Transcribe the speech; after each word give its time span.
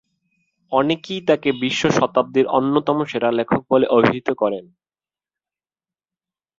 অনেকেই 0.71 1.21
তাকে 1.21 1.49
বিশ্ব 1.61 1.83
শতাব্দীর 1.89 2.45
অন্যতম 2.49 2.97
সেরা 3.05 3.29
লেখক 3.31 3.61
বলে 3.69 3.85
অভিহিত 3.87 4.27
করে 4.31 4.59
থাকেন। 4.59 4.65